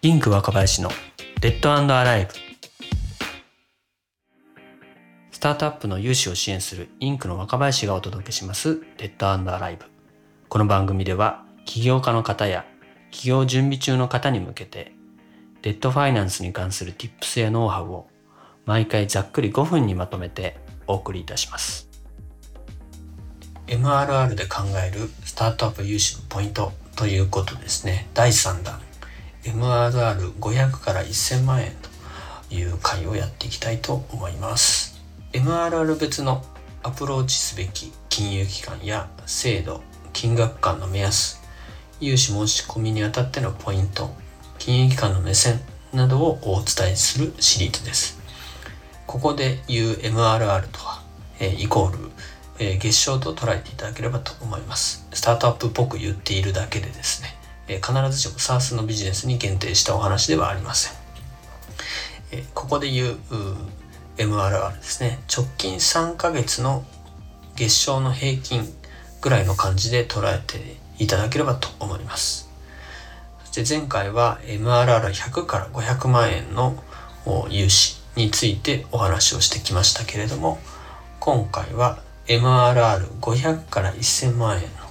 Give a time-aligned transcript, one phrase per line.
[0.00, 0.90] インク若林の
[1.40, 2.30] デッドアライブ
[5.32, 9.86] スタートアップの融資を支援するインクの若林がお届けしますデッドアライブ
[10.48, 12.64] この番組では起業家の方や
[13.10, 14.92] 起業準備中の方に向けて
[15.62, 18.06] デッドファイナンスに関する Tips やノウハウを
[18.66, 21.88] 毎回ざっくり5分にまとめてお送りいたします。
[23.66, 28.08] MRR で考えるスタートアップ融資のポイントということですね。
[28.14, 28.87] 第3弾。
[29.44, 31.72] MRR500 から1000万円
[32.48, 35.00] という回をやっていきたいと思います。
[35.32, 36.44] MRR 別の
[36.82, 41.40] アプローチすべき金融機関や制度金額間の目安
[42.00, 44.10] 融資申し込みにあたってのポイント
[44.58, 45.60] 金融機関の目線
[45.92, 48.18] などをお伝えするシリーズです。
[49.06, 51.02] ここで言う MRR とは、
[51.40, 51.98] えイコール、
[52.58, 55.06] え月賞と捉えていただければと思います。
[55.12, 57.17] スタートアップっぽく言っているだけでです。
[57.68, 60.92] え必ずしも SARS のビジネスに限定したお話ではありません。
[62.32, 63.16] えここで言う
[64.16, 66.84] MRR ですね直近3ヶ月の
[67.56, 68.68] 月賞の平均
[69.20, 72.48] ぐらいの感じで捉えていただければと思います。
[73.44, 76.82] そして前回は MRR100 から500万円の
[77.50, 80.58] 融資についてお話をしてきましたけれども
[81.20, 84.87] 今回は MRR500 から1000万円の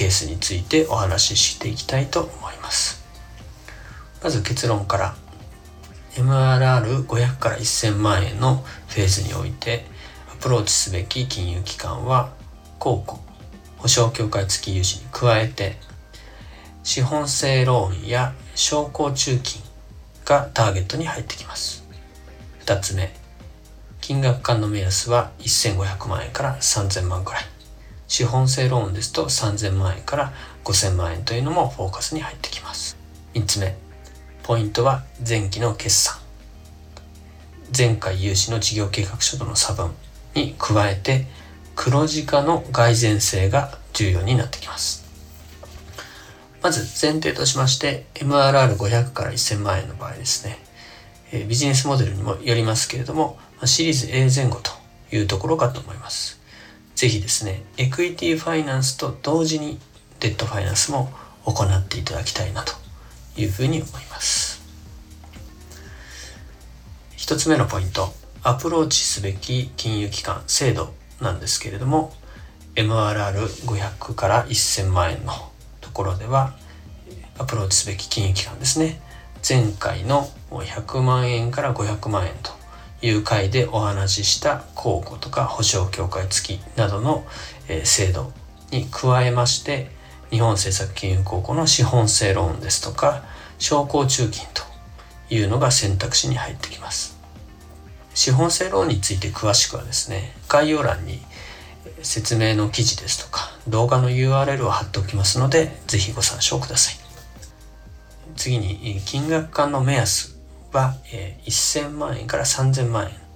[0.00, 3.04] ケースについてお話ししていきたいと思います。
[4.22, 5.14] まず結論から
[6.14, 9.84] MRR500 から1000万円のフェーズにおいて
[10.32, 12.32] アプローチすべき金融機関は
[12.78, 13.20] 公庫
[13.76, 15.76] 保証協会付き融資に加えて
[16.82, 19.60] 資本性ローンや商工中金
[20.24, 21.84] がターゲットに入ってきます。
[22.64, 23.12] 2つ目
[24.00, 27.59] 金額間の目安は1500万円から3000万くらい。
[28.10, 30.32] 資本性ローンですと3000万円から
[30.64, 32.96] 5000万円というのもフォーカスに入ってきます。
[33.34, 33.76] 3つ目
[34.42, 36.16] ポイントは前期の決算。
[37.76, 39.92] 前回融資の事業計画書との差分
[40.34, 41.26] に加えて
[41.76, 45.04] 黒字化の蓋然性が重要になってきます。
[46.62, 50.58] まず前提としまして MRR500 から1000万円の場合ですね。
[51.46, 54.72] ビジネスモデルにもよりますけれどもシリーズ A 前後と
[55.14, 56.39] いうところかと思います。
[57.00, 59.78] ぜひですね、エクイティファイナンスと同時に
[60.18, 61.10] デットファイナンスも
[61.46, 62.74] 行っていただきたいなと
[63.38, 64.60] いうふうに思います。
[67.16, 68.12] 一つ目のポイント、
[68.42, 72.12] アプローチすべき金融機関制度なんですけれども、
[72.74, 75.32] MRR500 から1000万円の
[75.80, 76.54] ところでは、
[77.38, 79.00] アプローチすべき金融機関ですね。
[79.48, 82.59] 前回の100万円から500万円と
[83.02, 87.24] いう回でお話しした公庫とか保証協会付きなどの、
[87.68, 88.32] え制度
[88.70, 89.90] に加えまして
[90.30, 93.24] 日本政策金融公庫の資本性ローンですとか
[93.58, 94.62] 商工中金と
[95.32, 97.18] いうのが選択肢に入ってきます。
[98.14, 101.20] 資本性ローンについて詳しくはですね概要欄に
[102.02, 106.94] 説明の記事ですとか動画の URL を貼っておきますので是非ご参照ください。
[108.36, 110.39] 次に金額間の目安
[110.72, 113.30] は、えー、1000万円から3000万円。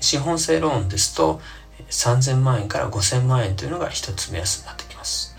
[0.00, 1.40] 資本性ローンですと
[1.88, 5.36] 3000万円から5000万円というのが一つ目安になってきます、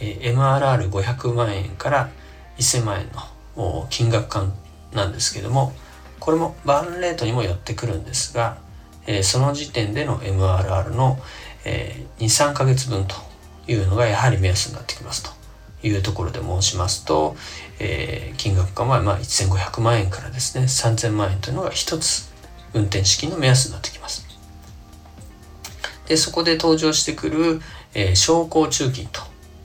[0.00, 2.10] えー、MRR500 万円から
[2.58, 3.10] 1000万円
[3.56, 4.52] の金額間
[4.92, 5.72] なんですけども
[6.20, 8.58] これもバーンレートにもよってくるんですが、
[9.06, 11.18] えー、その時点での MRR の、
[11.64, 13.16] えー、23ヶ月分と
[13.66, 15.41] いうのがやはり目安になってきますと。
[15.82, 17.36] いうところで申しますと、
[17.78, 22.32] えー、金額感はまあ1500万円からですね3000万円というのが一つ
[22.74, 24.26] 運転資金の目安になってきます。
[26.06, 27.60] でそこで登場してくる、
[27.94, 29.20] えー、商工中金と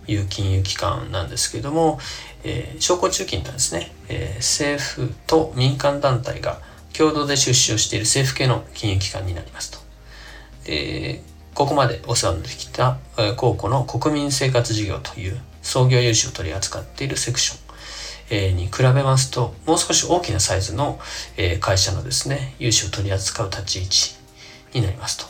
[0.08, 2.00] いう金融機関なんですけれども、
[2.44, 6.60] えー、商工中金とはですね、えー、政府と民間団体が
[6.94, 9.80] 共同で出資をしている政府系の金融機関になりますと。
[10.66, 11.22] で
[11.54, 20.98] ここまでお世話になってきた、えー、公庫の国民生活事業という創業融資を取り扱っているセクションに比べますともう少し大きなサイズの、
[21.60, 24.16] 会社のですね融資を取り扱う立ち位置
[24.74, 25.26] になりますと。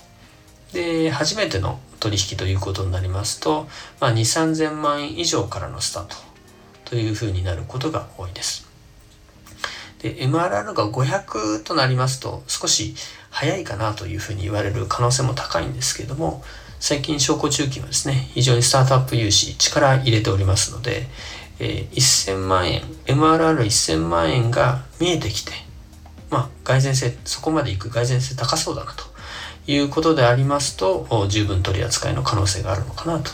[0.74, 3.68] で初めての取引ということになりますと、
[4.00, 6.16] まあ、2 3 0 0 0万円以上からのスタート
[6.86, 8.68] というふうになることが多いです。
[10.00, 12.96] で MRR が500となりますと少し
[13.32, 16.44] 早いかなというふうに言われる可能性も高いんですけれども
[16.80, 21.08] 最近証拠中金はですね非常にスタートアップ融資力入れておりますので、
[21.60, 25.52] えー、1000万円 MRR1000 万円が見えてきて
[26.30, 29.04] まあ蓋然性そこまでいく蓋然性高そうだなと
[29.70, 33.32] いうことでありますと十分取り扱いの可能性があるのかなと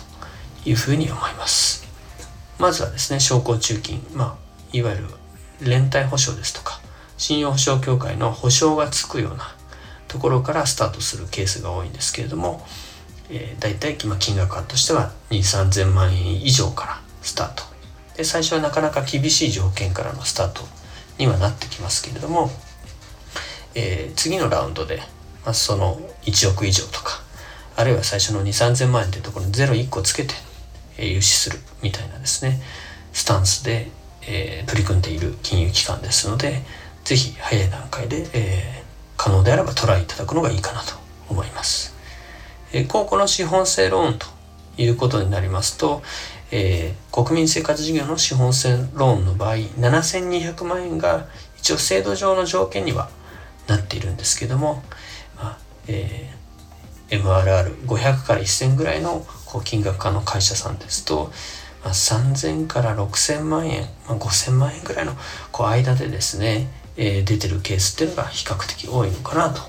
[0.66, 1.84] いうふうに思います。
[2.60, 4.36] まずはですね商工中金まあ
[4.72, 5.08] いわゆる
[5.62, 6.80] 連帯保証ですとか
[7.18, 9.56] 信用保証協会の保証がつくような
[10.08, 12.66] ところからスタートするケースが多いんですけれども、
[13.36, 17.64] えー、大体金額としては2 3 0 0 0万円以上からスタート
[18.16, 20.62] で最初はなかなか厳しい条件からのスタート
[21.18, 22.52] にはなってきますけれども、
[23.74, 24.98] えー、次のラウンドで、
[25.46, 27.24] まあ、その1億以上とか
[27.76, 30.36] あるいは最初の2 3 0 0 0万円というところに01個つけて、
[31.00, 32.62] えー、融資するみたいなですね
[33.14, 33.90] スタンスで、
[34.28, 36.62] えー、取り組んでいる金融機関ですので
[37.04, 38.84] 是非早い段階で、えー、
[39.18, 40.94] 可能であればトライいただくのがいいかなと
[41.30, 41.93] 思います。
[42.74, 44.26] え、高校の資本性ローンと
[44.78, 46.02] いうことになりますと、
[46.52, 51.28] えー、国民生活事業の資本性ローンの場合7200万円が
[51.58, 53.10] 一応制度上の条件には
[53.68, 54.84] なっているんですけども、
[55.36, 61.32] まあえー、MRR500 から1000ぐらいのこう金額化の会社さんですと、
[61.84, 65.14] まあ、3000から6000万円、まあ、5000万円ぐらいの
[65.52, 66.68] こう間でですね、
[66.98, 69.62] えー、出てるケースっていうのが比較的多いのかなと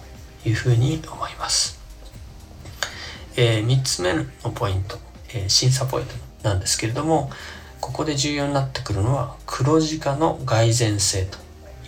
[0.49, 1.84] いうふうに思います。
[3.37, 4.99] えー、3つ目のポイント、
[5.31, 6.15] えー、審査ポイント
[6.49, 7.31] なんですけれども
[7.81, 11.39] ここで重要になってくるのは黒字化の蓋然性と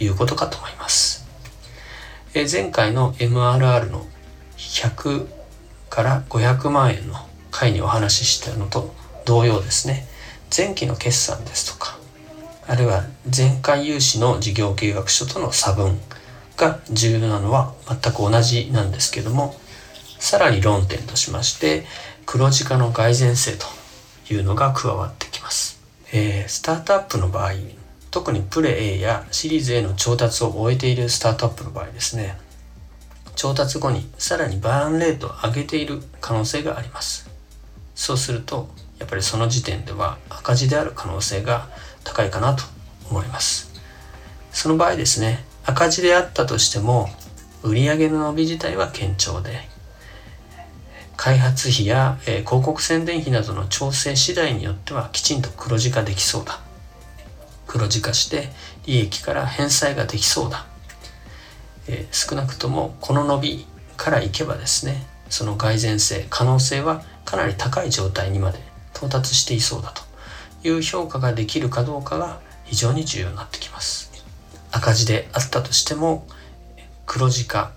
[0.03, 1.27] いうことかと思います。
[2.35, 4.07] えー、前回の MRR の
[4.57, 5.27] 100
[5.89, 7.15] から500万円の
[7.51, 8.95] 回にお話ししたのと
[9.25, 10.07] 同様ですね
[10.55, 11.99] 前期の決算ですとか
[12.67, 13.05] あるいは
[13.35, 15.99] 前回融資の事業計画書との差分
[16.57, 19.55] が重要なのは全く同じなんですけども
[20.19, 21.85] さらに論点としまして
[22.25, 23.67] 黒字化の蓋然性と
[24.33, 25.81] いうのが加わってきます、
[26.13, 27.53] えー、スタートアップの場合
[28.17, 32.39] 特にプレ A やシリーズ A の調達を終えているスタートアップの場合ですね。
[33.35, 37.29] 調達後にさらにバーンレートを上げている可能性があります。
[37.95, 41.69] そうするとやっぱりその時点では赤字である可能性が
[42.05, 42.65] 高いかなと
[43.11, 43.71] 思います。
[44.51, 47.11] その場合ですね赤字であったとしても
[47.63, 49.69] 売上の伸び自体は堅調で
[51.17, 56.61] 開発費や、え、広告宣伝費などの調整次第によってはきちんと黒字化できそうだ。
[57.67, 58.51] 黒字化して
[58.87, 60.67] 利益から返済ができそうだ、
[61.89, 63.67] え、少なくともこの伸び
[63.97, 68.61] からいけばですねその蓋然性可能性はかなり高い状態にまで
[68.95, 70.03] 到達していそうだと。
[70.65, 74.11] いう評価ができるかどうかが非常に重要になってきます。
[74.73, 76.27] 赤字であったとしても
[77.05, 77.73] 黒字化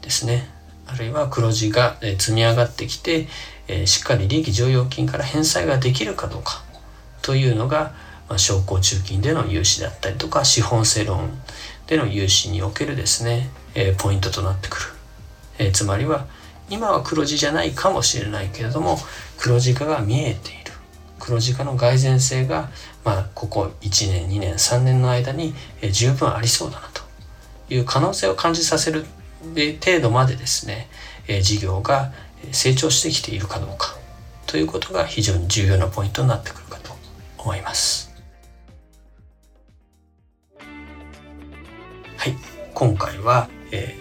[0.00, 0.48] ですね。
[0.88, 3.28] あるいは黒字が積み上がってきて
[3.86, 6.62] しっかり利益剰余金から返済ができるかどうか。
[7.22, 7.92] というのが
[8.36, 11.30] 商工中金での融資であったりとか資本性ローン
[11.86, 13.50] での融資におけるですね
[13.98, 14.94] ポイントとなってく
[15.58, 15.72] る。
[15.72, 16.26] つまりは
[16.70, 18.98] 今は黒字じゃないかもしれないけれども
[19.36, 20.72] 黒字化が見えている。
[21.18, 22.70] 黒字化の蓋然性が、
[23.04, 25.52] まあ、ここ1年2年3年の間に
[25.92, 27.02] 十分ありそうだなと
[27.68, 29.04] いう可能性を感じさせる
[29.44, 30.88] 程度までですね
[31.42, 32.12] 事業が
[32.52, 33.96] 成長してきているかどうか。
[34.46, 36.92] ということが非常に重要なポイントになってくるかと
[37.36, 38.10] 思います。
[42.16, 42.34] はい、
[42.74, 43.94] 今回は、え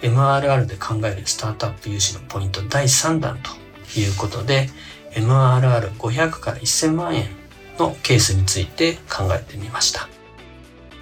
[0.00, 4.70] ー、MRR で考えるスタートアップ融資のポイント第3弾ということで、
[5.12, 7.28] MRR500 から1000万円
[7.78, 10.08] のケースについて考えてみました。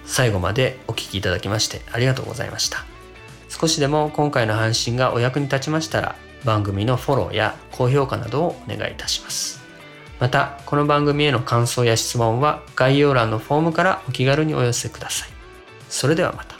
[0.05, 2.98] 最後までお聴きいただきましてありがとうございました。
[3.59, 9.59] 少しでも今回の配信がお役に立ちましたら番組のフォローや高評価などをお願いいたします。
[10.19, 15.29] またこの番組への感想や質問は概要欄のフォームからお気軽にお寄せください。
[15.89, 16.58] それではまた。